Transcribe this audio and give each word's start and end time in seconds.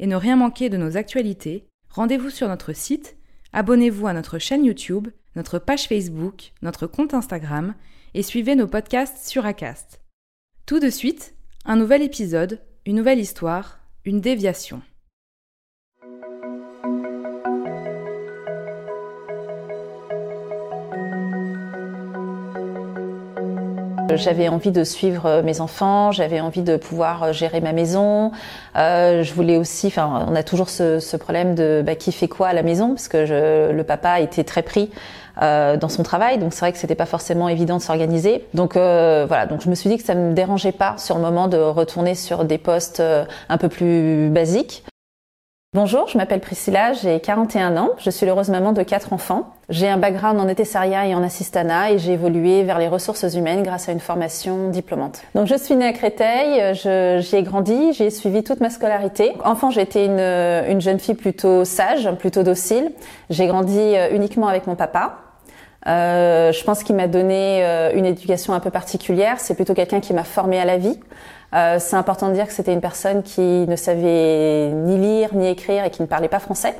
et 0.00 0.06
ne 0.06 0.16
rien 0.16 0.34
manquer 0.34 0.70
de 0.70 0.78
nos 0.78 0.96
actualités, 0.96 1.68
rendez-vous 1.90 2.30
sur 2.30 2.48
notre 2.48 2.72
site, 2.72 3.16
abonnez-vous 3.52 4.06
à 4.06 4.14
notre 4.14 4.38
chaîne 4.38 4.64
YouTube, 4.64 5.08
notre 5.36 5.58
page 5.58 5.86
Facebook, 5.86 6.52
notre 6.62 6.86
compte 6.86 7.14
Instagram 7.14 7.74
et 8.14 8.22
suivez 8.22 8.56
nos 8.56 8.66
podcasts 8.66 9.28
sur 9.28 9.44
Acast. 9.44 10.00
Tout 10.66 10.80
de 10.80 10.90
suite, 10.90 11.34
un 11.66 11.76
nouvel 11.76 12.02
épisode, 12.02 12.60
une 12.86 12.96
nouvelle 12.96 13.20
histoire, 13.20 13.78
une 14.06 14.22
déviation. 14.22 14.82
J'avais 24.16 24.48
envie 24.48 24.70
de 24.70 24.84
suivre 24.84 25.26
euh, 25.26 25.42
mes 25.42 25.60
enfants, 25.60 26.12
j'avais 26.12 26.40
envie 26.40 26.62
de 26.62 26.76
pouvoir 26.76 27.22
euh, 27.22 27.32
gérer 27.32 27.60
ma 27.60 27.72
maison. 27.72 28.32
Euh, 28.76 29.22
je 29.22 29.34
voulais 29.34 29.56
aussi, 29.56 29.88
enfin, 29.88 30.26
on 30.28 30.34
a 30.34 30.42
toujours 30.42 30.68
ce, 30.68 31.00
ce 31.00 31.16
problème 31.16 31.54
de 31.54 31.82
bah, 31.84 31.94
qui 31.94 32.12
fait 32.12 32.28
quoi 32.28 32.48
à 32.48 32.52
la 32.52 32.62
maison, 32.62 32.90
parce 32.90 33.08
que 33.08 33.26
je, 33.26 33.72
le 33.72 33.84
papa 33.84 34.20
était 34.20 34.44
très 34.44 34.62
pris 34.62 34.90
euh, 35.42 35.76
dans 35.76 35.88
son 35.88 36.02
travail, 36.02 36.38
donc 36.38 36.52
c'est 36.52 36.60
vrai 36.60 36.72
que 36.72 36.78
c'était 36.78 36.94
pas 36.94 37.06
forcément 37.06 37.48
évident 37.48 37.76
de 37.78 37.82
s'organiser. 37.82 38.46
Donc 38.54 38.76
euh, 38.76 39.24
voilà, 39.26 39.46
donc 39.46 39.60
je 39.62 39.68
me 39.70 39.74
suis 39.74 39.88
dit 39.88 39.96
que 39.96 40.04
ça 40.04 40.14
me 40.14 40.34
dérangeait 40.34 40.72
pas 40.72 40.94
sur 40.98 41.16
le 41.16 41.22
moment 41.22 41.48
de 41.48 41.56
retourner 41.56 42.14
sur 42.14 42.44
des 42.44 42.58
postes 42.58 43.02
un 43.48 43.58
peu 43.58 43.68
plus 43.68 44.28
basiques. 44.30 44.84
Bonjour, 45.72 46.08
je 46.08 46.18
m'appelle 46.18 46.40
Priscilla, 46.40 46.94
j'ai 46.94 47.20
41 47.20 47.76
ans, 47.76 47.90
je 47.96 48.10
suis 48.10 48.26
l'heureuse 48.26 48.48
maman 48.48 48.72
de 48.72 48.82
quatre 48.82 49.12
enfants. 49.12 49.54
J'ai 49.68 49.88
un 49.88 49.98
background 49.98 50.40
en 50.40 50.48
ETSARIA 50.48 51.06
et 51.06 51.14
en 51.14 51.22
assistanat 51.22 51.92
et 51.92 51.98
j'ai 52.00 52.14
évolué 52.14 52.64
vers 52.64 52.80
les 52.80 52.88
ressources 52.88 53.22
humaines 53.34 53.62
grâce 53.62 53.88
à 53.88 53.92
une 53.92 54.00
formation 54.00 54.70
diplômante. 54.70 55.22
Donc 55.36 55.46
je 55.46 55.54
suis 55.54 55.76
née 55.76 55.86
à 55.86 55.92
Créteil, 55.92 56.74
j'y 56.74 57.36
ai 57.36 57.42
grandi, 57.44 57.92
j'y 57.92 58.02
ai 58.02 58.10
suivi 58.10 58.42
toute 58.42 58.58
ma 58.58 58.68
scolarité. 58.68 59.34
Enfant, 59.44 59.70
j'étais 59.70 60.06
une, 60.06 60.18
une 60.18 60.80
jeune 60.80 60.98
fille 60.98 61.14
plutôt 61.14 61.64
sage, 61.64 62.10
plutôt 62.18 62.42
docile. 62.42 62.90
J'ai 63.28 63.46
grandi 63.46 63.94
uniquement 64.10 64.48
avec 64.48 64.66
mon 64.66 64.74
papa. 64.74 65.18
Euh, 65.86 66.52
je 66.52 66.62
pense 66.64 66.82
qu'il 66.82 66.96
m'a 66.96 67.06
donné 67.06 67.64
euh, 67.64 67.92
une 67.94 68.06
éducation 68.06 68.52
un 68.52 68.60
peu 68.60 68.70
particulière. 68.70 69.36
C'est 69.38 69.54
plutôt 69.54 69.74
quelqu'un 69.74 70.00
qui 70.00 70.12
m'a 70.12 70.24
formée 70.24 70.60
à 70.60 70.64
la 70.64 70.76
vie. 70.76 70.98
Euh, 71.54 71.76
c'est 71.80 71.96
important 71.96 72.28
de 72.28 72.34
dire 72.34 72.46
que 72.46 72.52
c'était 72.52 72.72
une 72.72 72.80
personne 72.80 73.22
qui 73.22 73.40
ne 73.40 73.76
savait 73.76 74.68
ni 74.68 74.98
lire 74.98 75.34
ni 75.34 75.48
écrire 75.48 75.84
et 75.84 75.90
qui 75.90 76.02
ne 76.02 76.06
parlait 76.06 76.28
pas 76.28 76.38
français. 76.38 76.74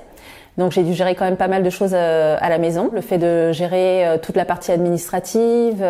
Donc 0.58 0.72
j'ai 0.72 0.82
dû 0.82 0.92
gérer 0.94 1.14
quand 1.14 1.24
même 1.24 1.36
pas 1.36 1.48
mal 1.48 1.62
de 1.62 1.70
choses 1.70 1.92
euh, 1.94 2.36
à 2.40 2.48
la 2.48 2.58
maison. 2.58 2.90
Le 2.92 3.00
fait 3.00 3.18
de 3.18 3.50
gérer 3.52 4.06
euh, 4.06 4.18
toute 4.18 4.36
la 4.36 4.44
partie 4.44 4.72
administrative, 4.72 5.84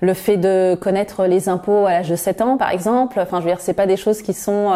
le 0.00 0.14
fait 0.14 0.36
de 0.36 0.76
connaître 0.80 1.24
les 1.24 1.48
impôts 1.48 1.86
à 1.86 1.92
l'âge 1.92 2.10
de 2.10 2.16
7 2.16 2.42
ans 2.42 2.56
par 2.56 2.70
exemple. 2.70 3.18
Enfin 3.20 3.38
je 3.38 3.44
veux 3.44 3.50
dire 3.50 3.60
c'est 3.60 3.72
pas 3.74 3.86
des 3.86 3.96
choses 3.96 4.22
qui 4.22 4.34
sont 4.34 4.72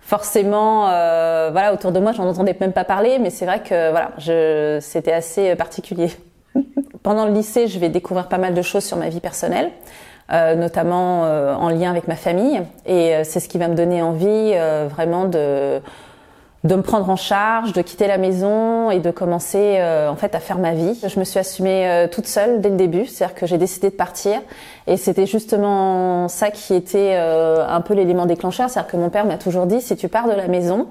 forcément 0.00 0.86
voilà 1.50 1.72
autour 1.72 1.92
de 1.92 2.00
moi, 2.00 2.12
j'en 2.12 2.28
entendais 2.28 2.56
même 2.60 2.72
pas 2.72 2.84
parler 2.84 3.18
mais 3.18 3.30
c'est 3.30 3.46
vrai 3.46 3.62
que 3.62 3.90
voilà, 3.90 4.10
je 4.18 4.78
c'était 4.80 5.12
assez 5.12 5.54
particulier. 5.56 6.10
Pendant 7.02 7.26
le 7.26 7.32
lycée, 7.32 7.66
je 7.68 7.78
vais 7.78 7.88
découvrir 7.88 8.28
pas 8.28 8.38
mal 8.38 8.54
de 8.54 8.62
choses 8.62 8.84
sur 8.84 8.96
ma 8.96 9.08
vie 9.08 9.20
personnelle. 9.20 9.70
Euh, 10.30 10.54
notamment 10.54 11.24
euh, 11.24 11.54
en 11.54 11.70
lien 11.70 11.90
avec 11.90 12.06
ma 12.06 12.14
famille. 12.14 12.60
Et 12.84 13.14
euh, 13.14 13.22
c'est 13.24 13.40
ce 13.40 13.48
qui 13.48 13.56
va 13.56 13.66
me 13.68 13.74
donner 13.74 14.02
envie 14.02 14.52
vraiment 14.90 15.24
de 15.24 15.80
de 16.64 16.74
me 16.74 16.82
prendre 16.82 17.08
en 17.08 17.14
charge, 17.14 17.72
de 17.72 17.80
quitter 17.82 18.08
la 18.08 18.18
maison 18.18 18.90
et 18.90 18.98
de 18.98 19.12
commencer 19.12 19.80
en 19.80 20.16
fait 20.16 20.34
à 20.34 20.40
faire 20.40 20.58
ma 20.58 20.72
vie. 20.74 20.98
Je 21.06 21.18
me 21.20 21.24
suis 21.24 21.38
assumée 21.38 22.08
toute 22.10 22.26
seule 22.26 22.60
dès 22.60 22.68
le 22.68 22.74
début, 22.74 23.06
c'est-à-dire 23.06 23.36
que 23.36 23.46
j'ai 23.46 23.58
décidé 23.58 23.90
de 23.90 23.94
partir 23.94 24.40
et 24.88 24.96
c'était 24.96 25.24
justement 25.24 26.26
ça 26.26 26.50
qui 26.50 26.74
était 26.74 27.14
un 27.14 27.80
peu 27.80 27.94
l'élément 27.94 28.26
déclencheur, 28.26 28.68
c'est-à-dire 28.68 28.90
que 28.90 28.96
mon 28.96 29.08
père 29.08 29.24
m'a 29.24 29.38
toujours 29.38 29.66
dit 29.66 29.80
si 29.80 29.94
tu 29.94 30.08
pars 30.08 30.26
de 30.26 30.32
la 30.32 30.48
maison, 30.48 30.88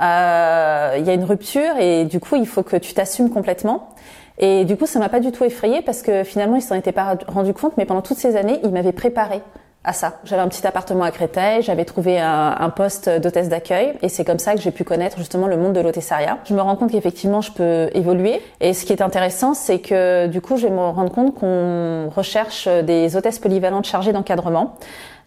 il 0.00 0.02
y 0.02 1.10
a 1.10 1.14
une 1.14 1.24
rupture 1.24 1.78
et 1.78 2.04
du 2.04 2.18
coup 2.18 2.34
il 2.34 2.46
faut 2.46 2.64
que 2.64 2.76
tu 2.76 2.92
t'assumes 2.92 3.30
complètement. 3.30 3.90
Et 4.38 4.64
du 4.64 4.76
coup, 4.76 4.86
ça 4.86 4.98
m'a 4.98 5.08
pas 5.08 5.20
du 5.20 5.32
tout 5.32 5.44
effrayée 5.44 5.82
parce 5.82 6.02
que 6.02 6.24
finalement, 6.24 6.56
il 6.56 6.62
s'en 6.62 6.74
était 6.74 6.92
pas 6.92 7.16
rendu 7.28 7.54
compte, 7.54 7.76
mais 7.76 7.86
pendant 7.86 8.02
toutes 8.02 8.18
ces 8.18 8.36
années, 8.36 8.60
il 8.64 8.70
m'avait 8.70 8.92
préparé 8.92 9.42
à 9.86 9.92
ça. 9.92 10.18
J'avais 10.24 10.42
un 10.42 10.48
petit 10.48 10.66
appartement 10.66 11.04
à 11.04 11.12
Créteil, 11.12 11.62
j'avais 11.62 11.84
trouvé 11.84 12.18
un, 12.18 12.56
un 12.58 12.70
poste 12.70 13.08
d'hôtesse 13.08 13.48
d'accueil 13.48 13.94
et 14.02 14.08
c'est 14.08 14.24
comme 14.24 14.40
ça 14.40 14.54
que 14.54 14.60
j'ai 14.60 14.72
pu 14.72 14.82
connaître 14.82 15.16
justement 15.16 15.46
le 15.46 15.56
monde 15.56 15.74
de 15.74 15.80
l'hôtessariat. 15.80 16.38
Je 16.44 16.54
me 16.54 16.60
rends 16.60 16.74
compte 16.74 16.90
qu'effectivement 16.90 17.40
je 17.40 17.52
peux 17.52 17.88
évoluer 17.94 18.42
et 18.60 18.74
ce 18.74 18.84
qui 18.84 18.92
est 18.92 19.00
intéressant 19.00 19.54
c'est 19.54 19.78
que 19.78 20.26
du 20.26 20.40
coup 20.40 20.56
je 20.56 20.66
vais 20.66 20.72
me 20.72 20.80
rendre 20.80 21.12
compte 21.12 21.36
qu'on 21.36 22.10
recherche 22.14 22.66
des 22.66 23.16
hôtesses 23.16 23.38
polyvalentes 23.38 23.86
chargées 23.86 24.12
d'encadrement. 24.12 24.74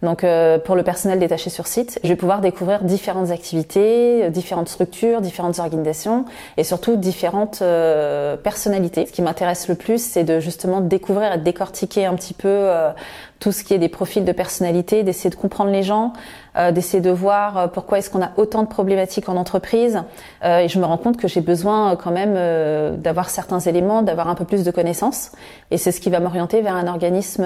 Donc 0.02 0.24
euh, 0.24 0.60
pour 0.60 0.76
le 0.76 0.84
personnel 0.84 1.20
détaché 1.20 1.50
sur 1.50 1.68
site, 1.68 2.00
je 2.04 2.08
vais 2.08 2.16
pouvoir 2.16 2.40
découvrir 2.40 2.84
différentes 2.84 3.32
activités, 3.32 4.24
euh, 4.24 4.30
différentes 4.30 4.70
structures, 4.70 5.20
différentes 5.20 5.60
organisations 5.60 6.24
et 6.56 6.64
surtout 6.64 6.96
différentes 6.96 7.62
euh, 7.62 8.38
personnalités. 8.38 9.06
Ce 9.06 9.12
qui 9.12 9.22
m'intéresse 9.22 9.68
le 9.68 9.76
plus, 9.76 10.02
c'est 10.02 10.24
de 10.24 10.40
justement 10.40 10.80
découvrir 10.80 11.34
et 11.34 11.38
décortiquer 11.38 12.06
un 12.06 12.16
petit 12.16 12.34
peu 12.34 12.70
tout 13.40 13.52
ce 13.52 13.64
qui 13.64 13.74
est 13.74 13.78
des 13.78 13.90
profils 13.90 14.24
de 14.24 14.32
personnalité, 14.32 15.04
d'essayer 15.04 15.30
de 15.30 15.36
comprendre 15.36 15.72
les 15.72 15.84
gens, 15.84 16.14
de 16.56 17.10
voir 17.10 17.58
euh, 17.58 17.68
pourquoi 17.68 18.00
est-ce 18.00 18.10
qu'on 18.10 18.22
a 18.22 18.32
autant 18.38 18.64
de 18.64 18.68
problématiques 18.68 19.30
en 19.30 19.38
entreprise. 19.38 20.02
Euh, 20.44 20.60
et 20.60 20.68
je 20.68 20.80
me 20.80 20.86
rends 20.86 20.98
compte 20.98 21.18
que 21.18 21.28
j'ai 21.28 21.42
besoin 21.42 21.96
quand 21.96 22.12
même 22.12 22.38
d'avoir 22.98 23.30
certains 23.30 23.60
éléments, 23.60 24.02
d'avoir 24.02 24.30
un 24.30 24.36
peu 24.36 24.46
plus 24.46 24.64
de 24.64 24.72
connaissances. 24.72 25.32
Et 25.72 25.78
c'est 25.78 25.92
ce 25.92 26.02
qui 26.02 26.10
va 26.10 26.20
m'orienter 26.20 26.62
vers 26.62 26.76
un 26.76 26.88
organisme 26.88 27.46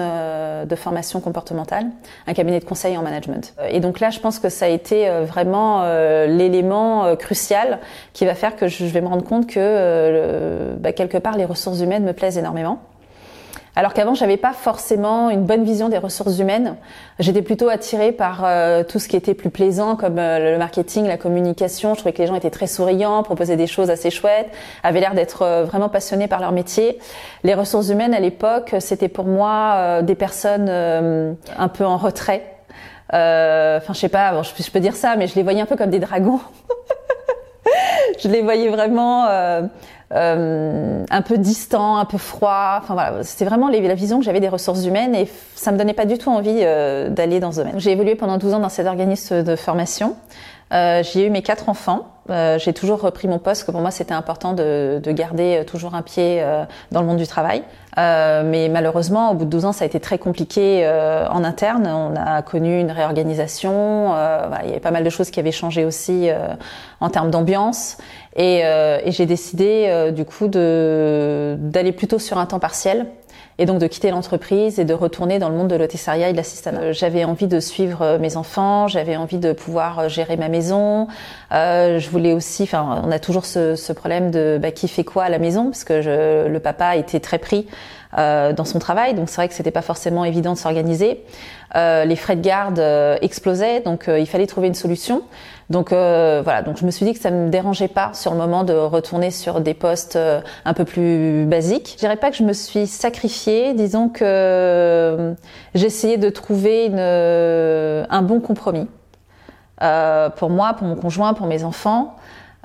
de 0.66 0.76
formation 0.76 1.20
comportementale, 1.20 1.86
un 2.26 2.34
cabinet 2.34 2.60
de 2.60 2.64
conseil 2.64 2.96
en 2.96 3.02
management. 3.02 3.54
Et 3.68 3.80
donc 3.80 4.00
là, 4.00 4.10
je 4.10 4.20
pense 4.20 4.38
que 4.38 4.48
ça 4.48 4.66
a 4.66 4.68
été 4.68 5.08
vraiment 5.22 5.84
l'élément 6.26 7.14
crucial 7.16 7.80
qui 8.12 8.24
va 8.24 8.34
faire 8.34 8.56
que 8.56 8.68
je 8.68 8.84
vais 8.84 9.00
me 9.00 9.08
rendre 9.08 9.24
compte 9.24 9.46
que 9.46 10.74
bah, 10.78 10.92
quelque 10.92 11.18
part 11.18 11.36
les 11.36 11.44
ressources 11.44 11.80
humaines 11.80 12.04
me 12.04 12.12
plaisent 12.12 12.38
énormément. 12.38 12.78
Alors 13.76 13.92
qu'avant, 13.92 14.14
j'avais 14.14 14.36
pas 14.36 14.52
forcément 14.52 15.30
une 15.30 15.44
bonne 15.44 15.64
vision 15.64 15.88
des 15.88 15.98
ressources 15.98 16.38
humaines. 16.38 16.76
J'étais 17.18 17.42
plutôt 17.42 17.68
attirée 17.68 18.12
par 18.12 18.42
euh, 18.44 18.84
tout 18.84 19.00
ce 19.00 19.08
qui 19.08 19.16
était 19.16 19.34
plus 19.34 19.50
plaisant, 19.50 19.96
comme 19.96 20.18
euh, 20.18 20.52
le 20.52 20.58
marketing, 20.58 21.06
la 21.08 21.16
communication. 21.16 21.94
Je 21.94 21.98
trouvais 21.98 22.12
que 22.12 22.22
les 22.22 22.28
gens 22.28 22.36
étaient 22.36 22.50
très 22.50 22.68
souriants, 22.68 23.24
proposaient 23.24 23.56
des 23.56 23.66
choses 23.66 23.90
assez 23.90 24.10
chouettes, 24.10 24.48
avaient 24.84 25.00
l'air 25.00 25.14
d'être 25.14 25.42
euh, 25.42 25.64
vraiment 25.64 25.88
passionnés 25.88 26.28
par 26.28 26.40
leur 26.40 26.52
métier. 26.52 26.98
Les 27.42 27.54
ressources 27.54 27.88
humaines, 27.88 28.14
à 28.14 28.20
l'époque, 28.20 28.76
c'était 28.78 29.08
pour 29.08 29.24
moi 29.24 30.02
des 30.02 30.14
personnes 30.14 30.68
un 30.68 31.68
peu 31.68 31.84
en 31.84 31.96
retrait. 31.96 32.42
Enfin, 33.10 33.92
je 33.92 33.98
sais 33.98 34.08
pas, 34.08 34.32
bon, 34.32 34.42
je, 34.42 34.70
peux 34.70 34.80
dire 34.80 34.96
ça, 34.96 35.16
mais 35.16 35.26
je 35.26 35.34
les 35.34 35.42
voyais 35.42 35.60
un 35.60 35.66
peu 35.66 35.76
comme 35.76 35.90
des 35.90 35.98
dragons. 35.98 36.40
je 38.18 38.28
les 38.28 38.42
voyais 38.42 38.68
vraiment 38.68 39.26
euh, 39.26 39.62
un 40.14 41.22
peu 41.22 41.38
distant, 41.38 41.96
un 41.96 42.04
peu 42.04 42.18
froid. 42.18 42.78
Enfin 42.82 42.94
voilà, 42.94 43.22
c'était 43.22 43.44
vraiment 43.44 43.68
la 43.68 43.94
vision 43.94 44.18
que 44.18 44.24
j'avais 44.24 44.40
des 44.40 44.48
ressources 44.48 44.84
humaines 44.84 45.14
et 45.14 45.28
ça 45.54 45.72
me 45.72 45.78
donnait 45.78 45.94
pas 45.94 46.06
du 46.06 46.18
tout 46.18 46.30
envie 46.30 46.60
euh, 46.62 47.08
d'aller 47.10 47.40
dans 47.40 47.52
ce 47.52 47.58
domaine. 47.58 47.74
J'ai 47.78 47.92
évolué 47.92 48.14
pendant 48.14 48.38
12 48.38 48.54
ans 48.54 48.60
dans 48.60 48.68
cet 48.68 48.86
organisme 48.86 49.42
de 49.42 49.56
formation. 49.56 50.16
Euh, 50.72 51.02
j'ai 51.02 51.26
eu 51.26 51.30
mes 51.30 51.42
quatre 51.42 51.68
enfants. 51.68 52.13
Euh, 52.30 52.58
j'ai 52.58 52.72
toujours 52.72 53.00
repris 53.00 53.28
mon 53.28 53.38
poste, 53.38 53.64
que 53.64 53.70
pour 53.70 53.80
moi 53.80 53.90
c'était 53.90 54.14
important 54.14 54.54
de, 54.54 55.00
de, 55.02 55.12
garder 55.12 55.58
euh, 55.58 55.64
toujours 55.64 55.94
un 55.94 56.00
pied 56.02 56.42
euh, 56.42 56.64
dans 56.90 57.00
le 57.00 57.06
monde 57.06 57.18
du 57.18 57.26
travail. 57.26 57.62
Euh, 57.98 58.42
mais 58.44 58.68
malheureusement, 58.68 59.30
au 59.30 59.34
bout 59.34 59.44
de 59.44 59.50
12 59.50 59.66
ans, 59.66 59.72
ça 59.72 59.84
a 59.84 59.86
été 59.86 60.00
très 60.00 60.18
compliqué 60.18 60.84
en 61.30 61.44
interne. 61.44 61.86
On 61.86 62.16
a 62.16 62.42
connu 62.42 62.80
une 62.80 62.90
réorganisation. 62.90 64.08
Voilà, 64.08 64.62
il 64.64 64.68
y 64.68 64.72
avait 64.72 64.80
pas 64.80 64.90
mal 64.90 65.04
de 65.04 65.10
choses 65.10 65.30
qui 65.30 65.38
avaient 65.38 65.52
changé 65.52 65.84
aussi 65.84 66.28
en 66.98 67.08
termes 67.08 67.30
d'ambiance. 67.30 67.98
Et, 68.34 68.62
et 68.62 69.12
j'ai 69.12 69.26
décidé 69.26 70.10
du 70.12 70.24
coup 70.24 70.48
d'aller 70.48 71.92
plutôt 71.92 72.18
sur 72.18 72.38
un 72.38 72.46
temps 72.46 72.58
partiel 72.58 73.06
et 73.58 73.66
donc 73.66 73.78
de 73.78 73.86
quitter 73.86 74.10
l'entreprise 74.10 74.78
et 74.78 74.84
de 74.84 74.94
retourner 74.94 75.38
dans 75.38 75.48
le 75.48 75.56
monde 75.56 75.68
de 75.68 75.76
l'hôtesseria 75.76 76.28
et 76.28 76.32
de 76.32 76.36
l'assistanat. 76.36 76.80
Euh, 76.80 76.92
j'avais 76.92 77.24
envie 77.24 77.46
de 77.46 77.60
suivre 77.60 78.18
mes 78.18 78.36
enfants, 78.36 78.88
j'avais 78.88 79.16
envie 79.16 79.38
de 79.38 79.52
pouvoir 79.52 80.08
gérer 80.08 80.36
ma 80.36 80.48
maison. 80.48 81.08
Euh, 81.52 81.98
je 81.98 82.10
voulais 82.10 82.32
aussi, 82.32 82.64
enfin, 82.64 83.02
on 83.04 83.10
a 83.10 83.18
toujours 83.18 83.44
ce, 83.44 83.76
ce 83.76 83.92
problème 83.92 84.30
de 84.30 84.58
bah, 84.60 84.70
qui 84.70 84.88
fait 84.88 85.04
quoi 85.04 85.24
à 85.24 85.28
la 85.28 85.38
maison, 85.38 85.66
parce 85.66 85.84
que 85.84 86.02
je, 86.02 86.48
le 86.48 86.60
papa 86.60 86.96
était 86.96 87.20
très 87.20 87.38
pris 87.38 87.66
euh, 87.66 88.03
dans 88.16 88.64
son 88.64 88.78
travail, 88.78 89.14
donc 89.14 89.28
c'est 89.28 89.36
vrai 89.36 89.48
que 89.48 89.54
c'était 89.54 89.70
pas 89.70 89.82
forcément 89.82 90.24
évident 90.24 90.52
de 90.52 90.58
s'organiser. 90.58 91.24
Euh, 91.76 92.04
les 92.04 92.14
frais 92.14 92.36
de 92.36 92.40
garde 92.40 92.78
euh, 92.78 93.16
explosaient, 93.20 93.80
donc 93.80 94.08
il 94.08 94.26
fallait 94.26 94.46
trouver 94.46 94.68
une 94.68 94.74
solution. 94.74 95.22
Donc 95.70 95.90
voilà, 95.90 96.62
donc 96.62 96.76
je 96.76 96.84
me 96.84 96.90
suis 96.90 97.06
dit 97.06 97.14
que 97.14 97.18
ça 97.18 97.30
me 97.30 97.48
dérangeait 97.48 97.88
pas 97.88 98.10
sur 98.12 98.32
le 98.32 98.36
moment 98.36 98.64
de 98.64 98.74
retourner 98.74 99.30
sur 99.30 99.62
des 99.62 99.72
postes 99.72 100.18
un 100.64 100.74
peu 100.74 100.84
plus 100.84 101.46
basiques. 101.46 101.92
Je 101.94 101.98
dirais 101.98 102.16
pas 102.16 102.30
que 102.30 102.36
je 102.36 102.42
me 102.42 102.52
suis 102.52 102.86
sacrifiée, 102.86 103.72
disons 103.72 104.10
que 104.10 105.34
essayé 105.74 106.18
de 106.18 106.28
trouver 106.28 106.86
une, 106.86 106.98
un 106.98 108.22
bon 108.22 108.40
compromis 108.40 108.88
pour 109.78 110.50
moi, 110.50 110.74
pour 110.74 110.86
mon 110.86 110.96
conjoint, 110.96 111.32
pour 111.32 111.46
mes 111.46 111.64
enfants. 111.64 112.16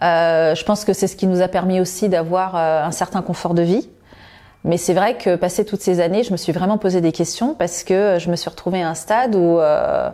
je 0.02 0.64
pense 0.66 0.84
que 0.84 0.92
c'est 0.92 1.08
ce 1.08 1.16
qui 1.16 1.26
nous 1.26 1.42
a 1.42 1.48
permis 1.48 1.80
aussi 1.80 2.10
d'avoir 2.10 2.58
un 2.58 2.92
certain 2.92 3.22
confort 3.22 3.54
de 3.54 3.62
vie. 3.62 3.90
Mais 4.66 4.78
c'est 4.78 4.94
vrai 4.94 5.18
que 5.18 5.36
passé 5.36 5.64
toutes 5.64 5.82
ces 5.82 6.02
années, 6.02 6.24
je 6.24 6.32
me 6.32 6.38
suis 6.38 6.52
vraiment 6.52 6.78
posé 6.78 7.00
des 7.00 7.12
questions 7.12 7.54
parce 7.54 7.84
que 7.84 8.18
je 8.20 8.30
me 8.30 8.36
suis 8.36 8.50
retrouvée 8.50 8.82
à 8.82 8.90
un 8.90 8.94
stade 8.94 9.36
où 9.36 9.60
euh, 9.60 10.10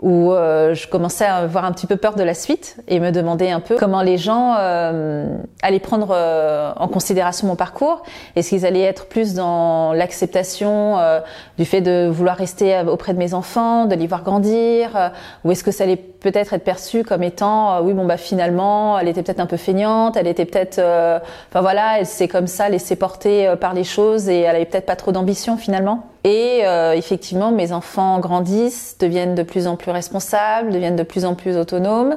où 0.00 0.32
euh, 0.32 0.74
je 0.74 0.88
commençais 0.88 1.24
à 1.24 1.36
avoir 1.36 1.64
un 1.64 1.72
petit 1.72 1.86
peu 1.86 1.96
peur 1.96 2.16
de 2.16 2.22
la 2.22 2.34
suite 2.34 2.76
et 2.88 2.98
me 2.98 3.10
demander 3.10 3.50
un 3.50 3.60
peu 3.60 3.76
comment 3.76 4.02
les 4.02 4.18
gens 4.18 4.54
euh, 4.58 5.36
allaient 5.62 5.78
prendre 5.78 6.08
euh, 6.10 6.72
en 6.76 6.88
considération 6.88 7.46
mon 7.46 7.54
parcours. 7.54 8.02
Est-ce 8.34 8.50
qu'ils 8.50 8.66
allaient 8.66 8.82
être 8.82 9.06
plus 9.06 9.34
dans 9.34 9.92
l'acceptation 9.92 10.98
euh, 10.98 11.20
du 11.58 11.64
fait 11.64 11.80
de 11.80 12.08
vouloir 12.08 12.36
rester 12.36 12.82
auprès 12.88 13.14
de 13.14 13.18
mes 13.18 13.34
enfants, 13.34 13.86
de 13.86 13.94
les 13.94 14.08
voir 14.08 14.24
grandir, 14.24 15.12
ou 15.44 15.52
est-ce 15.52 15.62
que 15.62 15.70
ça 15.70 15.84
allait 15.84 15.96
peut-être 15.96 16.54
être 16.54 16.64
perçu 16.64 17.04
comme 17.04 17.22
étant 17.22 17.80
oui 17.82 17.92
bon 17.92 18.04
bah 18.04 18.16
finalement 18.16 18.98
elle 18.98 19.08
était 19.08 19.22
peut-être 19.22 19.40
un 19.40 19.46
peu 19.46 19.56
feignante, 19.56 20.16
elle 20.16 20.26
était 20.26 20.44
peut-être 20.44 20.78
enfin 20.78 21.60
voilà 21.60 22.00
elle 22.00 22.06
s'est 22.06 22.28
comme 22.28 22.46
ça 22.46 22.68
laissée 22.68 22.96
porter 22.96 23.54
par 23.60 23.74
les 23.74 23.84
choses 23.84 24.28
et 24.28 24.40
elle 24.40 24.56
avait 24.56 24.64
peut-être 24.64 24.86
pas 24.86 24.96
trop 24.96 25.12
d'ambition 25.12 25.56
finalement. 25.56 26.13
Et 26.24 26.62
euh, 26.64 26.94
effectivement, 26.94 27.52
mes 27.52 27.72
enfants 27.72 28.18
grandissent, 28.18 28.96
deviennent 28.98 29.34
de 29.34 29.42
plus 29.42 29.66
en 29.66 29.76
plus 29.76 29.90
responsables, 29.90 30.72
deviennent 30.72 30.96
de 30.96 31.02
plus 31.02 31.26
en 31.26 31.34
plus 31.34 31.56
autonomes, 31.58 32.16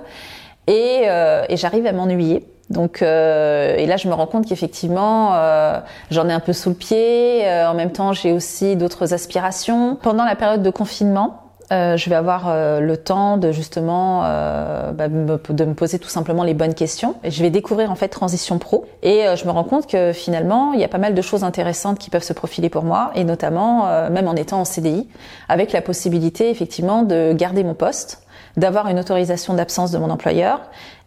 et, 0.68 1.04
euh, 1.06 1.44
et 1.50 1.58
j'arrive 1.58 1.86
à 1.86 1.92
m'ennuyer. 1.92 2.48
Donc, 2.70 3.02
euh, 3.02 3.76
et 3.78 3.86
là, 3.86 3.98
je 3.98 4.08
me 4.08 4.14
rends 4.14 4.28
compte 4.28 4.46
qu'effectivement, 4.46 5.36
euh, 5.36 5.80
j'en 6.12 6.28
ai 6.28 6.34
un 6.34 6.40
peu 6.40 6.54
sous 6.54 6.70
le 6.70 6.76
pied. 6.76 7.46
en 7.48 7.74
même 7.74 7.92
temps, 7.92 8.14
j'ai 8.14 8.32
aussi 8.32 8.76
d'autres 8.76 9.14
aspirations. 9.14 9.98
Pendant 10.02 10.26
la 10.26 10.36
période 10.36 10.64
de 10.64 10.70
confinement, 10.70 11.47
euh, 11.72 11.98
je 11.98 12.10
vais 12.10 12.16
avoir 12.16 12.46
euh, 12.48 12.80
le 12.80 12.96
temps 12.96 13.36
de 13.36 13.52
justement 13.52 14.22
euh, 14.24 14.92
bah, 14.94 15.10
de 15.10 15.66
me 15.66 15.74
poser 15.74 16.00
tout 16.00 16.08
simplement 16.08 16.44
les 16.44 16.54
bonnes 16.54 16.74
questions. 16.74 17.16
Je 17.26 17.42
vais 17.42 17.50
découvrir 17.50 17.92
en 17.92 17.96
fait 17.96 18.08
Transition 18.08 18.58
Pro 18.58 18.86
et 19.04 19.26
je 19.36 19.46
me 19.46 19.52
rends 19.52 19.66
compte 19.66 19.88
que 19.88 20.14
finalement 20.14 20.72
il 20.74 20.80
y 20.80 20.86
a 20.86 20.88
pas 20.88 20.98
mal 20.98 21.14
de 21.14 21.22
choses 21.22 21.44
intéressantes 21.44 22.00
qui 22.00 22.10
peuvent 22.10 22.24
se 22.24 22.34
profiler 22.34 22.70
pour 22.70 22.84
moi 22.84 23.12
et 23.16 23.24
notamment 23.24 24.10
même 24.10 24.28
en 24.28 24.36
étant 24.36 24.62
en 24.62 24.66
CDI 24.66 25.08
avec 25.50 25.74
la 25.74 25.82
possibilité 25.82 26.50
effectivement 26.50 27.04
de 27.04 27.34
garder 27.34 27.64
mon 27.64 27.74
poste 27.74 28.22
d'avoir 28.56 28.88
une 28.88 29.00
autorisation 29.00 29.54
d'absence 29.54 29.92
de 29.92 29.98
mon 29.98 30.10
employeur 30.10 30.62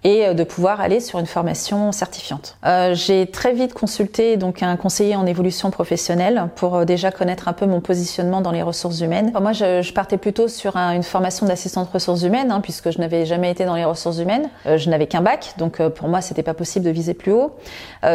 et 0.04 0.26
euh, 0.26 0.34
de 0.34 0.44
pouvoir 0.44 0.80
aller 0.80 1.00
sur 1.00 1.18
une 1.18 1.26
formation 1.26 1.92
certifiante. 1.92 2.56
Euh, 2.64 2.94
j'ai 2.94 3.26
très 3.26 3.52
vite 3.52 3.74
consulté 3.74 4.36
donc 4.36 4.62
un 4.62 4.76
conseiller 4.76 5.16
en 5.16 5.26
évolution 5.26 5.70
professionnelle 5.70 6.48
pour 6.56 6.76
euh, 6.76 6.84
déjà 6.84 7.10
connaître 7.10 7.48
un 7.48 7.52
peu 7.52 7.66
mon 7.66 7.80
positionnement 7.80 8.40
dans 8.40 8.50
les 8.50 8.62
ressources 8.62 9.00
humaines. 9.00 9.32
moi, 9.40 9.52
je, 9.52 9.82
je, 9.82 9.92
partais 9.92 10.16
plutôt 10.16 10.48
sur 10.48 10.76
un, 10.76 10.92
une 10.92 11.02
formation 11.02 11.46
d'assistante 11.46 11.90
ressources 11.92 12.22
humaines 12.22 12.50
hein, 12.50 12.60
puisque 12.60 12.90
je 12.90 12.98
n'avais 12.98 13.26
jamais 13.26 13.50
été 13.50 13.64
dans 13.64 13.74
les 13.74 13.84
ressources 13.84 14.18
humaines. 14.18 14.48
Euh, 14.66 14.78
je 14.78 14.88
n'avais 14.88 15.06
qu'un 15.06 15.20
bac, 15.20 15.54
donc 15.58 15.86
pour 15.88 16.08
moi, 16.08 16.20
c'était 16.20 16.42
pas 16.42 16.54
possible 16.54 16.84
de 16.84 16.90
viser 16.90 17.14
plus 17.14 17.32
haut. 17.32 17.52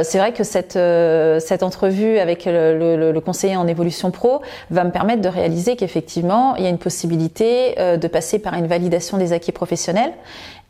C'est 0.04 0.18
vrai 0.18 0.34
que 0.34 0.44
cette 0.44 0.80
cette 1.42 1.64
entrevue 1.64 2.18
avec 2.18 2.46
le, 2.46 2.78
le, 2.78 3.12
le, 3.12 3.22
conseiller 3.22 3.56
en 3.56 3.68
évolution 3.68 4.12
pro 4.12 4.42
va 4.72 4.84
me 4.84 4.92
permettre 4.92 5.22
de 5.22 5.30
réaliser 5.30 5.76
qu'effectivement, 5.76 6.56
il 6.56 6.64
y 6.64 6.66
a 6.66 6.70
une 6.70 6.78
possibilité 6.78 7.76
de 7.78 8.08
passer 8.08 8.40
par 8.40 8.56
une 8.56 8.68
validation 8.68 9.18
des 9.18 9.34
acquis 9.34 9.52
professionnels 9.52 10.14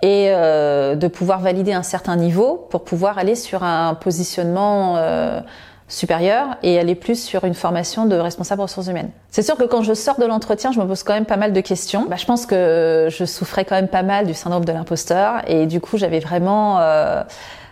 et 0.01 0.27
euh, 0.29 0.95
de 1.05 1.07
pouvoir 1.07 1.39
valider 1.39 1.71
un 1.71 1.83
certain 1.83 2.15
niveau 2.15 2.65
pour 2.71 2.83
pouvoir 2.83 3.19
aller 3.19 3.35
sur 3.35 3.61
un 3.61 3.93
positionnement 3.93 4.97
euh, 4.97 5.39
supérieur 5.87 6.57
et 6.63 6.79
aller 6.79 6.95
plus 6.95 7.23
sur 7.23 7.43
une 7.43 7.53
formation 7.53 8.07
de 8.07 8.15
responsable 8.15 8.63
ressources 8.63 8.87
humaines. 8.87 9.11
C'est 9.29 9.43
sûr 9.43 9.55
que 9.55 9.65
quand 9.65 9.83
je 9.83 9.93
sors 9.93 10.19
de 10.19 10.25
l'entretien, 10.25 10.71
je 10.71 10.79
me 10.79 10.87
pose 10.87 11.03
quand 11.03 11.13
même 11.13 11.27
pas 11.27 11.37
mal 11.37 11.53
de 11.53 11.61
questions. 11.61 12.07
Bah, 12.09 12.15
je 12.15 12.25
pense 12.25 12.47
que 12.47 13.07
je 13.11 13.23
souffrais 13.23 13.65
quand 13.65 13.75
même 13.75 13.87
pas 13.87 14.01
mal 14.01 14.25
du 14.25 14.33
syndrome 14.33 14.65
de 14.65 14.71
l'imposteur 14.71 15.43
et 15.47 15.67
du 15.67 15.79
coup 15.79 15.99
j'avais 15.99 16.19
vraiment 16.19 16.79
euh, 16.79 17.21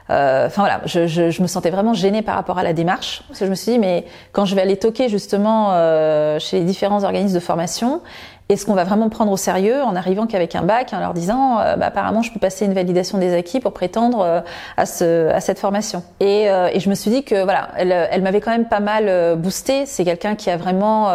enfin 0.09 0.61
voilà, 0.61 0.81
je, 0.85 1.07
je, 1.07 1.31
je, 1.31 1.41
me 1.41 1.47
sentais 1.47 1.69
vraiment 1.69 1.93
gênée 1.93 2.21
par 2.21 2.35
rapport 2.35 2.57
à 2.57 2.63
la 2.63 2.73
démarche 2.73 3.23
parce 3.27 3.39
que 3.39 3.45
je 3.45 3.49
me 3.49 3.55
suis 3.55 3.73
dit 3.73 3.79
mais 3.79 4.05
quand 4.31 4.45
je 4.45 4.55
vais 4.55 4.61
aller 4.61 4.77
toquer 4.77 5.09
justement 5.09 5.69
euh, 5.71 6.39
chez 6.39 6.59
les 6.59 6.65
différents 6.65 7.03
organismes 7.03 7.35
de 7.35 7.39
formation, 7.39 8.01
est-ce 8.49 8.65
qu'on 8.65 8.73
va 8.73 8.83
vraiment 8.83 9.09
prendre 9.09 9.31
au 9.31 9.37
sérieux 9.37 9.81
en 9.81 9.95
arrivant 9.95 10.27
qu'avec 10.27 10.53
un 10.55 10.63
bac, 10.63 10.93
en 10.93 10.99
leur 10.99 11.13
disant 11.13 11.59
euh, 11.59 11.77
bah, 11.77 11.87
apparemment 11.87 12.21
je 12.21 12.31
peux 12.31 12.39
passer 12.39 12.65
une 12.65 12.73
validation 12.73 13.17
des 13.17 13.33
acquis 13.33 13.61
pour 13.61 13.73
prétendre 13.73 14.19
euh, 14.21 14.41
à, 14.75 14.85
ce, 14.85 15.29
à 15.29 15.39
cette 15.39 15.59
formation? 15.59 16.03
Et, 16.19 16.49
euh, 16.49 16.69
et, 16.71 16.79
je 16.79 16.89
me 16.89 16.95
suis 16.95 17.09
dit 17.09 17.23
que 17.23 17.43
voilà, 17.43 17.69
elle, 17.77 17.91
elle 17.91 18.21
m'avait 18.21 18.41
quand 18.41 18.51
même 18.51 18.67
pas 18.67 18.81
mal 18.81 19.37
boosté. 19.37 19.85
C'est 19.85 20.03
quelqu'un 20.03 20.35
qui 20.35 20.49
a 20.49 20.57
vraiment 20.57 21.07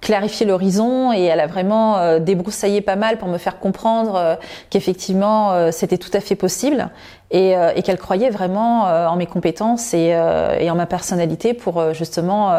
clarifié 0.00 0.46
l'horizon 0.46 1.12
et 1.12 1.24
elle 1.24 1.40
a 1.40 1.46
vraiment 1.46 2.18
débroussaillé 2.20 2.80
pas 2.80 2.96
mal 2.96 3.18
pour 3.18 3.28
me 3.28 3.38
faire 3.38 3.58
comprendre 3.58 4.38
qu'effectivement 4.70 5.72
c'était 5.72 5.98
tout 5.98 6.10
à 6.12 6.20
fait 6.20 6.36
possible 6.36 6.88
et, 7.30 7.54
et 7.74 7.82
qu'elle 7.82 7.98
croyait 7.98 8.30
vraiment 8.30 8.84
en 8.84 9.16
mes 9.16 9.26
compétences 9.26 9.94
et, 9.94 10.16
et 10.60 10.70
en 10.70 10.74
ma 10.76 10.86
personnalité 10.86 11.52
pour 11.52 11.92
justement 11.94 12.52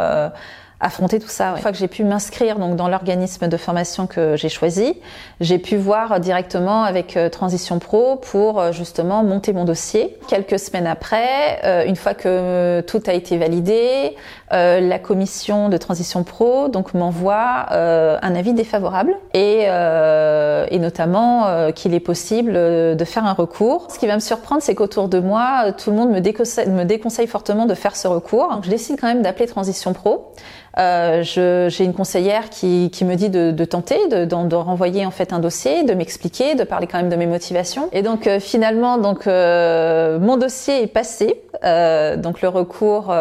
affronter 0.79 1.19
tout 1.19 1.27
ça. 1.27 1.51
Une 1.55 1.61
fois 1.61 1.71
que 1.71 1.77
j'ai 1.77 1.87
pu 1.87 2.03
m'inscrire 2.03 2.57
donc 2.57 2.75
dans 2.75 2.87
l'organisme 2.87 3.47
de 3.47 3.57
formation 3.57 4.07
que 4.07 4.37
j'ai 4.37 4.47
choisi, 4.47 4.95
j'ai 5.41 5.59
pu 5.59 5.75
voir 5.75 6.19
directement 6.19 6.83
avec 6.83 7.17
euh, 7.17 7.29
Transition 7.29 7.79
Pro 7.79 8.15
pour 8.15 8.59
euh, 8.59 8.71
justement 8.71 9.23
monter 9.23 9.51
mon 9.51 9.65
dossier. 9.65 10.17
Quelques 10.29 10.57
semaines 10.57 10.87
après, 10.87 11.59
euh, 11.65 11.85
une 11.85 11.97
fois 11.97 12.13
que 12.13 12.81
tout 12.81 13.01
a 13.07 13.13
été 13.13 13.37
validé, 13.37 14.15
la 14.51 14.97
commission 14.97 15.69
de 15.69 15.77
Transition 15.77 16.23
Pro 16.23 16.69
donc 16.69 16.95
m'envoie 16.95 17.67
un 17.69 18.35
avis 18.35 18.53
défavorable 18.53 19.13
et, 19.35 19.65
et 19.65 20.79
notamment 20.79 21.71
qu'il 21.73 21.93
est 21.93 21.99
possible 21.99 22.53
de 22.53 23.05
faire 23.05 23.25
un 23.25 23.33
recours. 23.33 23.91
Ce 23.91 23.99
qui 23.99 24.07
va 24.07 24.15
me 24.15 24.19
surprendre, 24.19 24.63
c'est 24.63 24.73
qu'autour 24.73 25.07
de 25.07 25.19
moi, 25.19 25.71
tout 25.77 25.91
le 25.91 25.97
monde 25.97 26.09
me 26.09 26.19
déconseille, 26.19 26.67
me 26.67 26.83
déconseille 26.83 27.27
fortement 27.27 27.67
de 27.67 27.75
faire 27.75 27.95
ce 27.95 28.07
recours. 28.07 28.49
Donc 28.51 28.63
je 28.63 28.71
décide 28.71 28.99
quand 28.99 29.07
même 29.07 29.21
d'appeler 29.21 29.45
Transition 29.45 29.93
Pro. 29.93 30.33
Euh, 30.77 31.23
j'ai 31.23 31.83
une 31.83 31.93
conseillère 31.93 32.49
qui, 32.49 32.89
qui, 32.91 33.03
me 33.05 33.15
dit 33.15 33.29
de, 33.29 33.51
de 33.51 33.65
tenter, 33.65 34.07
de, 34.07 34.25
de, 34.25 34.55
renvoyer 34.55 35.05
en 35.05 35.11
fait 35.11 35.33
un 35.33 35.39
dossier, 35.39 35.83
de 35.83 35.93
m'expliquer, 35.93 36.55
de 36.55 36.63
parler 36.63 36.87
quand 36.87 36.97
même 36.97 37.09
de 37.09 37.15
mes 37.15 37.25
motivations. 37.25 37.89
Et 37.91 38.01
donc 38.01 38.27
euh, 38.27 38.39
finalement, 38.39 38.97
donc 38.97 39.27
euh, 39.27 40.19
mon 40.19 40.37
dossier 40.37 40.83
est 40.83 40.87
passé. 40.87 41.41
Donc 41.61 42.41
le 42.41 42.47
recours 42.47 43.13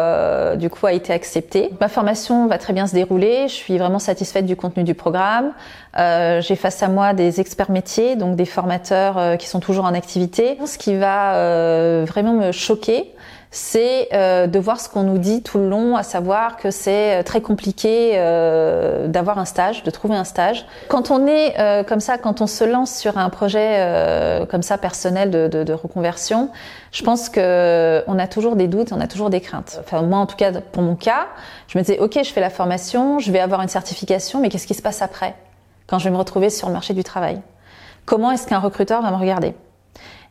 du 0.55 0.69
coup 0.69 0.85
a 0.85 0.93
été 0.93 1.11
accepté. 1.11 1.71
Ma 1.81 1.89
formation 1.89 2.47
va 2.47 2.57
très 2.57 2.71
bien 2.71 2.87
se 2.87 2.93
dérouler. 2.93 3.49
Je 3.49 3.53
suis 3.53 3.77
vraiment 3.77 3.99
satisfaite 3.99 4.45
du 4.45 4.55
contenu 4.55 4.85
du 4.85 4.93
programme. 4.93 5.51
j'ai 5.97 6.55
face 6.55 6.81
à 6.81 6.87
moi 6.87 7.13
des 7.13 7.41
experts 7.41 7.69
métiers, 7.69 8.15
donc 8.15 8.37
des 8.37 8.45
formateurs 8.45 9.37
qui 9.37 9.47
sont 9.47 9.59
toujours 9.59 9.83
en 9.83 9.93
activité. 9.93 10.57
Ce 10.65 10.77
qui 10.77 10.95
va 10.95 12.05
vraiment 12.05 12.31
me 12.31 12.53
choquer, 12.53 13.13
c'est 13.51 14.09
euh, 14.13 14.45
de 14.45 14.59
voir 14.59 14.79
ce 14.79 14.89
qu'on 14.89 15.01
nous 15.01 15.17
dit 15.17 15.41
tout 15.41 15.57
le 15.57 15.67
long, 15.67 15.95
à 15.95 16.03
savoir 16.03 16.57
que 16.57 16.69
c'est 16.69 17.19
euh, 17.19 17.23
très 17.23 17.41
compliqué 17.41 18.11
euh, 18.13 19.07
d'avoir 19.07 19.39
un 19.39 19.45
stage, 19.45 19.83
de 19.83 19.89
trouver 19.89 20.15
un 20.15 20.23
stage. 20.23 20.67
Quand 20.87 21.09
on 21.09 21.25
est 21.25 21.55
comme 21.87 21.99
ça, 21.99 22.17
quand 22.17 22.41
on 22.41 22.47
se 22.47 22.63
lance 22.63 22.95
sur 22.95 23.17
un 23.17 23.29
projet 23.29 24.45
comme 24.49 24.61
ça 24.61 24.77
personnel 24.77 25.31
de, 25.31 25.47
de, 25.47 25.63
de, 25.63 25.73
reconversion, 25.73 26.49
je 26.91 27.03
pense 27.03 27.29
que 27.29 28.03
on 28.07 28.19
a 28.19 28.27
toujours 28.27 28.55
des 28.55 28.67
doutes, 28.67 28.91
on 28.91 29.01
a 29.01 29.07
toujours 29.07 29.29
des 29.29 29.41
craintes. 29.41 29.79
Enfin 29.83 30.01
moi 30.01 30.19
en 30.19 30.25
tout 30.25 30.35
cas 30.35 30.51
pour 30.51 30.83
mon 30.83 30.95
cas, 30.95 31.27
je 31.67 31.77
me 31.77 31.83
disais 31.83 31.99
ok 31.99 32.19
je 32.23 32.31
fais 32.31 32.41
la 32.41 32.49
formation, 32.49 33.19
je 33.19 33.31
vais 33.31 33.39
avoir 33.39 33.61
une 33.61 33.67
certification, 33.67 34.41
mais 34.41 34.49
qu'est-ce 34.49 34.67
qui 34.67 34.73
se 34.73 34.81
passe 34.81 35.01
après 35.01 35.35
quand 35.87 35.97
je 35.97 36.05
vais 36.05 36.11
me 36.11 36.17
retrouver 36.17 36.49
sur 36.49 36.67
le 36.67 36.73
marché 36.73 36.93
du 36.93 37.03
travail? 37.03 37.41
Comment 38.05 38.31
est-ce 38.31 38.47
qu'un 38.47 38.59
recruteur 38.59 39.01
va 39.01 39.11
me 39.11 39.17
regarder? 39.17 39.53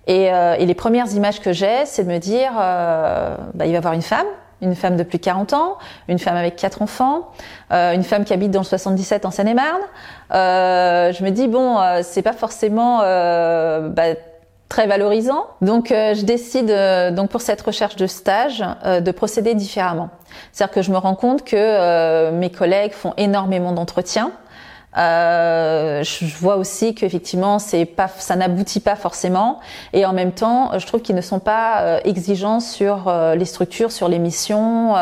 Et, 0.07 0.33
euh, 0.33 0.55
et, 0.59 0.67
les 0.67 0.75
premières 0.75 1.13
images 1.13 1.41
que 1.41 1.53
j'ai, 1.53 1.85
c'est 1.85 2.05
de 2.05 2.09
me 2.09 2.19
dire, 2.19 2.53
euh, 2.59 3.37
bah, 3.55 3.67
il 3.67 3.71
va 3.71 3.75
y 3.75 3.77
avoir 3.77 3.93
une 3.93 4.03
femme, 4.03 4.27
une 4.63 4.75
femme 4.75 4.97
de 4.97 5.03
plus 5.03 5.19
de 5.19 5.25
40 5.25 5.53
ans, 5.53 5.77
une 6.09 6.19
femme 6.19 6.37
avec 6.37 6.57
quatre 6.57 6.81
enfants, 6.83 7.31
euh, 7.73 7.93
une 7.93 8.05
femme 8.05 8.25
qui 8.25 8.33
habite 8.33 8.51
dans 8.51 8.61
le 8.61 8.65
77 8.65 9.27
en 9.27 9.31
Seine-et-Marne. 9.31 9.83
Euh, 10.33 11.13
je 11.13 11.23
me 11.23 11.31
dis 11.31 11.47
bon, 11.47 11.79
euh, 11.79 12.01
c'est 12.03 12.23
pas 12.23 12.33
forcément 12.33 13.01
bah, 13.01 14.15
très 14.69 14.87
valorisant. 14.87 15.47
Donc 15.63 15.91
euh, 15.91 16.15
je 16.15 16.25
décide 16.25 16.71
euh, 16.71 17.11
donc 17.11 17.31
pour 17.31 17.41
cette 17.41 17.61
recherche 17.63 17.97
de 17.97 18.07
stage 18.07 18.63
euh, 18.85 19.01
de 19.01 19.11
procéder 19.11 19.55
différemment. 19.55 20.11
C'est-à-dire 20.53 20.75
que 20.75 20.83
je 20.83 20.93
me 20.93 20.99
rends 20.99 21.15
compte 21.15 21.45
que 21.45 22.31
mes 22.31 22.51
collègues 22.51 22.93
font 22.93 23.15
énormément 23.17 23.73
d'entretiens. 23.73 24.31
Je 24.95 26.39
vois 26.39 26.57
aussi 26.57 26.95
qu'effectivement 26.95 27.59
c'est 27.59 27.85
pas 27.85 28.09
ça 28.09 28.37
n'aboutit 28.37 28.81
pas 28.81 28.97
forcément 28.97 29.61
et 29.93 30.07
en 30.07 30.13
même 30.13 30.33
temps 30.33 30.79
je 30.79 30.87
trouve 30.87 31.03
qu'ils 31.03 31.15
ne 31.15 31.21
sont 31.21 31.41
pas 31.41 32.01
exigeants 32.05 32.61
sur 32.61 33.13
les 33.37 33.45
structures 33.45 33.93
sur 33.93 34.09
les 34.09 34.19
missions 34.19 34.95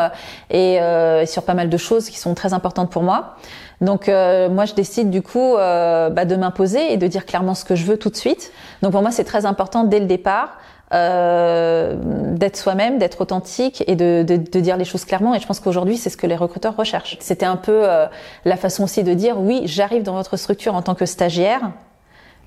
et, 0.51 0.75
et 0.75 1.25
sur 1.25 1.43
pas 1.43 1.53
mal 1.53 1.69
de 1.69 1.77
choses 1.77 2.09
qui 2.09 2.19
sont 2.19 2.35
très 2.35 2.53
importantes 2.53 2.91
pour 2.91 3.03
moi. 3.03 3.37
Donc 3.81 4.09
euh, 4.09 4.49
moi 4.49 4.65
je 4.65 4.73
décide 4.73 5.09
du 5.09 5.21
coup 5.21 5.55
euh, 5.55 6.09
bah, 6.09 6.25
de 6.25 6.35
m'imposer 6.35 6.93
et 6.93 6.97
de 6.97 7.07
dire 7.07 7.25
clairement 7.25 7.53
ce 7.53 7.63
que 7.63 7.75
je 7.75 7.85
veux 7.85 7.97
tout 7.97 8.09
de 8.09 8.15
suite. 8.15 8.51
Donc 8.81 8.91
pour 8.91 9.01
moi 9.01 9.11
c'est 9.11 9.23
très 9.23 9.45
important 9.45 9.83
dès 9.83 9.99
le 9.99 10.05
départ 10.05 10.57
euh, 10.93 11.95
d'être 12.35 12.55
soi-même, 12.55 12.97
d'être 12.97 13.21
authentique 13.21 13.83
et 13.87 13.95
de, 13.95 14.23
de, 14.25 14.37
de, 14.37 14.59
dire 14.59 14.77
les 14.77 14.85
choses 14.85 15.05
clairement. 15.05 15.35
Et 15.35 15.39
je 15.39 15.45
pense 15.47 15.59
qu'aujourd'hui 15.59 15.97
c'est 15.97 16.09
ce 16.09 16.17
que 16.17 16.27
les 16.27 16.35
recruteurs 16.35 16.75
recherchent. 16.75 17.17
C'était 17.19 17.45
un 17.45 17.57
peu 17.57 17.81
euh, 17.83 18.05
la 18.45 18.57
façon 18.57 18.83
aussi 18.83 19.03
de 19.03 19.13
dire 19.13 19.39
oui 19.39 19.63
j'arrive 19.65 20.03
dans 20.03 20.13
votre 20.13 20.37
structure 20.37 20.75
en 20.75 20.81
tant 20.81 20.95
que 20.95 21.05
stagiaire 21.05 21.71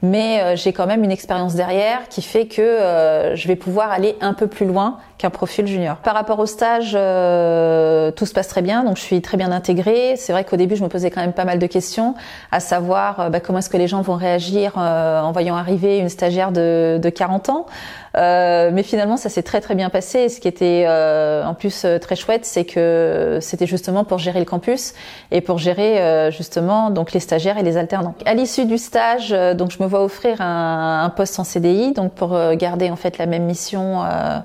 mais 0.02 0.40
euh, 0.40 0.56
j'ai 0.56 0.73
quand 0.73 0.87
même 0.87 1.04
une 1.04 1.11
expérience 1.11 1.54
derrière 1.54 2.09
qui 2.09 2.23
fait 2.23 2.47
que 2.47 2.62
euh, 2.62 3.37
je 3.37 3.49
vais 3.49 3.56
pouvoir 3.56 3.90
aller 3.90 4.16
un 4.20 4.32
peu 4.32 4.47
plus 4.47 4.66
loin 4.66 4.99
qu'un 5.18 5.30
profil 5.30 5.66
junior. 5.66 5.97
Par 5.97 6.14
rapport 6.14 6.38
au 6.38 6.47
stage, 6.47 6.92
euh, 6.94 8.11
tout 8.11 8.25
se 8.25 8.32
passe 8.32 8.49
très 8.49 8.62
bien, 8.62 8.85
donc 8.85 8.97
je 8.97 9.02
suis 9.02 9.20
très 9.20 9.37
bien 9.37 9.52
intégrée. 9.52 10.14
C'est 10.16 10.32
vrai 10.32 10.44
qu'au 10.44 10.56
début, 10.56 10.76
je 10.76 10.82
me 10.82 10.88
posais 10.88 11.11
quand 11.11 11.20
même 11.20 11.35
pas 11.35 11.44
mal 11.44 11.59
de 11.59 11.66
questions, 11.66 12.14
à 12.50 12.61
savoir 12.61 13.30
bah, 13.30 13.40
comment 13.40 13.59
est-ce 13.59 13.68
que 13.68 13.76
les 13.76 13.88
gens 13.88 14.00
vont 14.00 14.14
réagir 14.14 14.78
en 14.78 15.30
voyant 15.32 15.56
arriver 15.56 15.99
une 15.99 16.09
stagiaire 16.09 16.52
de, 16.52 16.99
de 17.02 17.11
40 17.11 17.50
ans. 17.50 17.66
Mais 18.14 18.83
finalement, 18.83 19.17
ça 19.17 19.29
s'est 19.29 19.43
très 19.43 19.61
très 19.61 19.75
bien 19.75 19.90
passé. 19.90 20.29
ce 20.29 20.40
qui 20.40 20.49
était 20.49 20.87
en 20.88 21.55
plus 21.55 21.87
très 22.00 22.17
chouette, 22.17 22.45
c'est 22.45 22.64
que 22.64 23.38
c'était 23.40 23.67
justement 23.67 24.05
pour 24.05 24.19
gérer 24.19 24.38
le 24.38 24.45
campus 24.45 24.95
et 25.31 25.40
pour 25.40 25.59
gérer 25.59 26.31
justement 26.31 26.90
donc 26.90 27.12
les 27.12 27.21
stagiaires 27.21 27.59
et 27.59 27.62
les 27.62 27.76
alternants. 27.76 28.14
À 28.26 28.35
l'issue 28.35 28.64
du 28.64 28.79
stage, 28.79 29.31
donc 29.31 29.71
je 29.71 29.83
me 29.83 29.88
va 29.88 30.00
offrir 30.00 30.40
un, 30.40 31.05
un, 31.05 31.11
poste 31.11 31.38
en 31.38 31.45
CDI, 31.45 31.93
donc 31.93 32.12
pour 32.14 32.35
euh, 32.35 32.55
garder 32.55 32.90
en 32.90 32.97
fait 32.97 33.19
la 33.19 33.26
même 33.26 33.45
mission, 33.45 34.02
euh, 34.05 34.38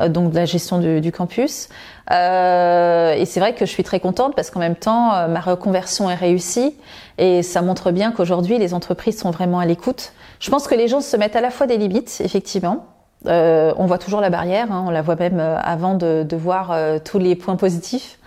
euh, 0.00 0.08
donc 0.08 0.30
de 0.30 0.36
la 0.36 0.44
gestion 0.44 0.78
du, 0.78 1.00
du 1.00 1.12
campus. 1.12 1.68
Euh, 2.10 3.12
et 3.12 3.24
c'est 3.24 3.40
vrai 3.40 3.54
que 3.54 3.66
je 3.66 3.70
suis 3.70 3.82
très 3.82 4.00
contente 4.00 4.34
parce 4.34 4.50
qu'en 4.50 4.60
même 4.60 4.76
temps, 4.76 5.28
ma 5.28 5.40
reconversion 5.40 6.10
est 6.10 6.14
réussie 6.14 6.74
et 7.18 7.42
ça 7.42 7.60
montre 7.60 7.90
bien 7.90 8.12
qu'aujourd'hui 8.12 8.58
les 8.58 8.72
entreprises 8.72 9.18
sont 9.18 9.30
vraiment 9.30 9.58
à 9.58 9.66
l'écoute. 9.66 10.12
Je 10.40 10.50
pense 10.50 10.66
que 10.66 10.74
les 10.74 10.88
gens 10.88 11.00
se 11.00 11.16
mettent 11.16 11.36
à 11.36 11.40
la 11.40 11.50
fois 11.50 11.66
des 11.66 11.76
limites, 11.76 12.20
effectivement. 12.24 12.86
Euh, 13.26 13.72
on 13.76 13.86
voit 13.86 13.98
toujours 13.98 14.20
la 14.20 14.30
barrière, 14.30 14.70
hein, 14.70 14.84
on 14.86 14.90
la 14.90 15.02
voit 15.02 15.16
même 15.16 15.40
avant 15.40 15.94
de, 15.94 16.22
de 16.22 16.36
voir 16.36 16.76
tous 17.04 17.18
les 17.18 17.34
points 17.34 17.56
positifs. 17.56 18.18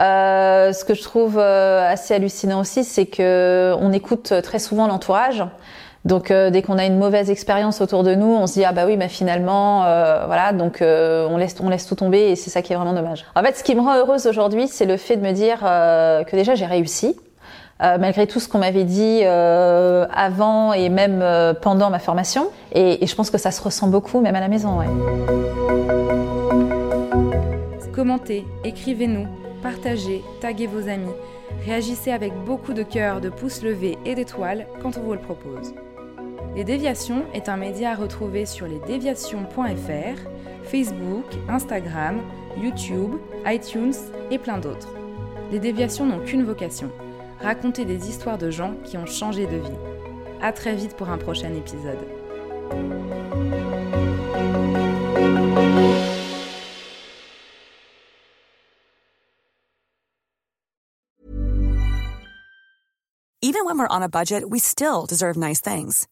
Euh, 0.00 0.72
ce 0.72 0.84
que 0.84 0.94
je 0.94 1.02
trouve 1.02 1.38
assez 1.38 2.14
hallucinant 2.14 2.60
aussi, 2.60 2.84
c'est 2.84 3.06
que 3.06 3.74
on 3.80 3.92
écoute 3.92 4.32
très 4.42 4.58
souvent 4.58 4.86
l'entourage. 4.86 5.44
Donc 6.04 6.30
euh, 6.30 6.50
dès 6.50 6.62
qu'on 6.62 6.78
a 6.78 6.86
une 6.86 6.98
mauvaise 6.98 7.30
expérience 7.30 7.80
autour 7.80 8.02
de 8.02 8.14
nous, 8.14 8.26
on 8.26 8.46
se 8.46 8.54
dit 8.54 8.64
ah 8.64 8.72
bah 8.72 8.86
oui, 8.86 8.96
mais 8.96 9.08
finalement 9.08 9.84
euh, 9.84 10.24
voilà, 10.26 10.52
donc 10.52 10.80
euh, 10.80 11.26
on 11.28 11.36
laisse 11.36 11.56
on 11.60 11.68
laisse 11.68 11.86
tout 11.86 11.96
tomber 11.96 12.30
et 12.30 12.36
c'est 12.36 12.50
ça 12.50 12.62
qui 12.62 12.72
est 12.72 12.76
vraiment 12.76 12.94
dommage. 12.94 13.26
En 13.34 13.42
fait, 13.42 13.56
ce 13.56 13.64
qui 13.64 13.74
me 13.74 13.80
rend 13.80 13.94
heureuse 13.96 14.26
aujourd'hui, 14.26 14.68
c'est 14.68 14.86
le 14.86 14.96
fait 14.96 15.16
de 15.16 15.22
me 15.22 15.32
dire 15.32 15.60
que 15.60 16.36
déjà 16.36 16.54
j'ai 16.54 16.66
réussi. 16.66 17.16
Malgré 17.80 18.26
tout 18.26 18.40
ce 18.40 18.48
qu'on 18.48 18.58
m'avait 18.58 18.84
dit 18.84 19.22
avant 19.24 20.72
et 20.72 20.88
même 20.88 21.24
pendant 21.62 21.90
ma 21.90 21.98
formation. 21.98 22.50
Et, 22.72 23.06
je 23.06 23.14
pense 23.14 23.30
que 23.30 23.38
ça 23.38 23.50
se 23.50 23.62
ressent 23.62 23.88
beaucoup, 23.88 24.20
même 24.20 24.34
à 24.36 24.40
la 24.40 24.48
maison. 24.48 24.80
Commentez, 27.92 28.44
écrivez-nous, 28.64 29.26
partagez, 29.62 30.22
taguez 30.40 30.66
vos 30.66 30.88
amis. 30.88 31.12
Réagissez 31.64 32.12
avec 32.12 32.32
beaucoup 32.44 32.72
de 32.72 32.82
cœur, 32.82 33.20
de 33.20 33.28
pouces 33.28 33.62
levés 33.62 33.98
et 34.04 34.14
d'étoiles 34.14 34.66
quand 34.80 34.96
on 34.96 35.00
vous 35.00 35.12
le 35.12 35.18
propose. 35.18 35.74
Les 36.54 36.64
Déviations 36.64 37.24
est 37.34 37.48
un 37.48 37.56
média 37.56 37.90
à 37.90 37.94
retrouver 37.94 38.46
sur 38.46 38.66
lesdéviations.fr, 38.66 40.20
Facebook, 40.64 41.24
Instagram, 41.48 42.20
YouTube, 42.60 43.16
iTunes 43.46 43.94
et 44.30 44.38
plein 44.38 44.58
d'autres. 44.58 44.94
Les 45.50 45.58
Déviations 45.58 46.06
n'ont 46.06 46.20
qu'une 46.20 46.44
vocation 46.44 46.90
raconter 47.40 47.84
des 47.84 48.08
histoires 48.08 48.38
de 48.38 48.50
gens 48.50 48.74
qui 48.84 48.96
ont 48.96 49.06
changé 49.06 49.46
de 49.46 49.56
vie. 49.56 49.78
À 50.40 50.52
très 50.52 50.74
vite 50.74 50.96
pour 50.96 51.08
un 51.08 51.18
prochain 51.18 51.54
épisode. 51.54 51.98
Even 63.40 63.64
when 63.64 63.78
we're 63.78 63.88
on 63.88 64.02
a 64.02 64.08
budget, 64.08 64.48
we 64.50 64.58
still 64.58 65.06
deserve 65.06 65.36
nice 65.36 65.60
things. 65.60 66.06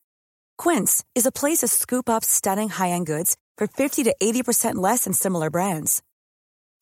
Quince 0.57 1.05
is 1.15 1.27
a 1.27 1.33
place 1.33 1.59
to 1.59 1.69
scoop 1.69 2.09
up 2.09 2.25
stunning 2.25 2.71
high-end 2.71 3.07
goods 3.07 3.37
for 3.59 3.67
50 3.67 4.05
to 4.05 4.15
80% 4.23 4.77
less 4.77 5.05
than 5.05 5.13
similar 5.13 5.51
brands. 5.51 6.03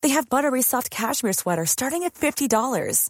They 0.01 0.09
have 0.09 0.29
buttery 0.29 0.61
soft 0.61 0.89
cashmere 0.89 1.33
sweaters 1.33 1.71
starting 1.71 2.03
at 2.03 2.13
$50, 2.13 3.09